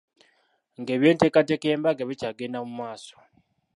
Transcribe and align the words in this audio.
Ng'eby'enteekateeka 0.79 1.65
y'embaga 1.71 2.03
bikyagenda 2.09 2.59
mu 2.65 2.71
maaso. 2.79 3.15